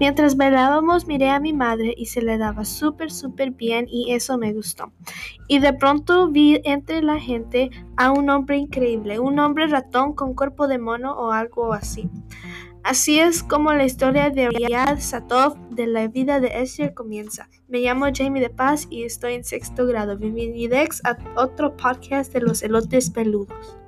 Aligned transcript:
Mientras 0.00 0.38
bailábamos 0.38 1.06
miré 1.06 1.28
a 1.28 1.40
mi 1.40 1.52
madre 1.52 1.94
y 1.94 2.06
se 2.06 2.22
le 2.22 2.38
daba 2.38 2.64
súper, 2.64 3.10
súper 3.10 3.50
bien 3.50 3.86
y 3.86 4.14
eso 4.14 4.38
me 4.38 4.54
gustó. 4.54 4.94
Y 5.46 5.58
de 5.58 5.74
pronto 5.74 6.30
vi 6.30 6.58
entre 6.64 7.02
la 7.02 7.20
gente 7.20 7.68
a 7.98 8.10
un 8.10 8.30
hombre 8.30 8.56
increíble, 8.56 9.18
un 9.18 9.38
hombre 9.38 9.66
ratón 9.66 10.14
con 10.14 10.32
cuerpo 10.32 10.68
de 10.68 10.78
mono 10.78 11.12
o 11.12 11.32
algo 11.32 11.74
así. 11.74 12.08
Así 12.82 13.20
es 13.20 13.42
como 13.42 13.74
la 13.74 13.84
historia 13.84 14.30
de 14.30 14.48
Riyad 14.48 15.00
Satov 15.00 15.58
de 15.68 15.86
la 15.86 16.08
vida 16.08 16.40
de 16.40 16.62
Esther 16.62 16.94
comienza. 16.94 17.50
Me 17.68 17.80
llamo 17.80 18.06
Jamie 18.10 18.40
de 18.40 18.48
Paz 18.48 18.86
y 18.88 19.02
estoy 19.02 19.34
en 19.34 19.44
sexto 19.44 19.84
grado. 19.84 20.16
Bienvenidos 20.16 21.02
a 21.04 21.18
otro 21.36 21.76
podcast 21.76 22.32
de 22.32 22.40
los 22.40 22.62
elotes 22.62 23.10
peludos. 23.10 23.79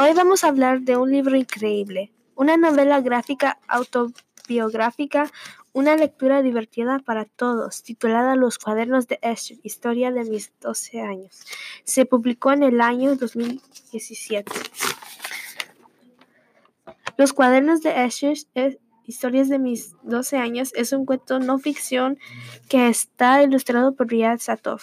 Hoy 0.00 0.12
vamos 0.14 0.44
a 0.44 0.48
hablar 0.48 0.82
de 0.82 0.96
un 0.96 1.10
libro 1.10 1.36
increíble, 1.36 2.12
una 2.36 2.56
novela 2.56 3.00
gráfica 3.00 3.58
autobiográfica, 3.66 5.28
una 5.72 5.96
lectura 5.96 6.40
divertida 6.40 7.00
para 7.00 7.24
todos, 7.24 7.82
titulada 7.82 8.36
Los 8.36 8.60
cuadernos 8.60 9.08
de 9.08 9.18
Esther, 9.22 9.58
historia 9.64 10.12
de 10.12 10.22
mis 10.22 10.52
12 10.60 11.00
años. 11.00 11.44
Se 11.82 12.06
publicó 12.06 12.52
en 12.52 12.62
el 12.62 12.80
año 12.80 13.16
2017. 13.16 14.52
Los 17.16 17.32
cuadernos 17.32 17.82
de 17.82 18.04
Esther, 18.04 18.78
historias 19.04 19.48
de 19.48 19.58
mis 19.58 19.96
12 20.04 20.36
años, 20.36 20.72
es 20.76 20.92
un 20.92 21.06
cuento 21.06 21.40
no 21.40 21.58
ficción 21.58 22.20
que 22.68 22.86
está 22.86 23.42
ilustrado 23.42 23.96
por 23.96 24.06
Riyad 24.06 24.38
Satov. 24.38 24.80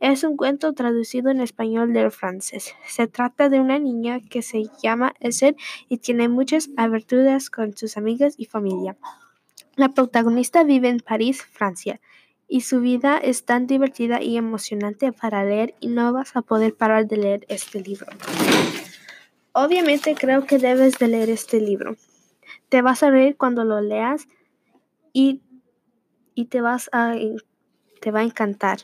Es 0.00 0.22
un 0.22 0.36
cuento 0.36 0.72
traducido 0.74 1.30
en 1.30 1.40
español 1.40 1.92
del 1.92 2.12
francés. 2.12 2.74
Se 2.86 3.08
trata 3.08 3.48
de 3.48 3.60
una 3.60 3.80
niña 3.80 4.20
que 4.20 4.42
se 4.42 4.66
llama 4.80 5.14
Esther 5.18 5.56
y 5.88 5.98
tiene 5.98 6.28
muchas 6.28 6.70
aventuras 6.76 7.50
con 7.50 7.76
sus 7.76 7.96
amigas 7.96 8.34
y 8.38 8.44
familia. 8.44 8.96
La 9.74 9.88
protagonista 9.88 10.62
vive 10.62 10.88
en 10.88 11.00
París, 11.00 11.42
Francia, 11.42 12.00
y 12.46 12.62
su 12.62 12.80
vida 12.80 13.18
es 13.18 13.44
tan 13.44 13.66
divertida 13.66 14.22
y 14.22 14.36
emocionante 14.36 15.12
para 15.12 15.44
leer 15.44 15.74
y 15.80 15.88
no 15.88 16.12
vas 16.12 16.34
a 16.36 16.42
poder 16.42 16.74
parar 16.74 17.06
de 17.06 17.16
leer 17.16 17.46
este 17.48 17.80
libro. 17.80 18.06
Obviamente 19.52 20.14
creo 20.14 20.46
que 20.46 20.58
debes 20.58 20.98
de 20.98 21.08
leer 21.08 21.30
este 21.30 21.60
libro. 21.60 21.96
Te 22.68 22.82
vas 22.82 23.02
a 23.02 23.10
reír 23.10 23.36
cuando 23.36 23.64
lo 23.64 23.80
leas 23.80 24.28
y, 25.12 25.42
y 26.34 26.46
te, 26.46 26.60
vas 26.60 26.88
a, 26.92 27.14
te 28.00 28.10
va 28.12 28.20
a 28.20 28.24
encantar. 28.24 28.78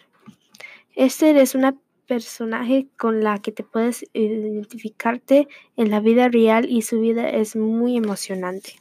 Esther 0.96 1.36
es 1.38 1.56
una 1.56 1.76
personaje 2.06 2.86
con 2.96 3.24
la 3.24 3.40
que 3.40 3.50
te 3.50 3.64
puedes 3.64 4.04
identificarte 4.12 5.48
en 5.76 5.90
la 5.90 5.98
vida 5.98 6.28
real 6.28 6.70
y 6.70 6.82
su 6.82 7.00
vida 7.00 7.28
es 7.28 7.56
muy 7.56 7.96
emocionante. 7.96 8.76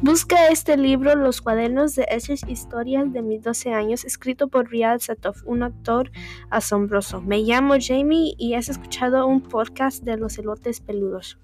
Busca 0.00 0.48
este 0.48 0.76
libro, 0.76 1.14
Los 1.14 1.40
cuadernos 1.40 1.94
de 1.94 2.06
esas 2.10 2.42
historias 2.48 3.12
de 3.12 3.22
mis 3.22 3.42
12 3.44 3.72
años, 3.72 4.04
escrito 4.04 4.48
por 4.48 4.68
Riyad 4.68 4.98
Satov, 4.98 5.36
un 5.44 5.62
autor 5.62 6.10
asombroso. 6.50 7.22
Me 7.22 7.38
llamo 7.38 7.74
Jamie 7.78 8.34
y 8.36 8.54
has 8.54 8.68
escuchado 8.68 9.28
un 9.28 9.40
podcast 9.40 10.02
de 10.02 10.16
los 10.16 10.38
elotes 10.38 10.80
peludos. 10.80 11.38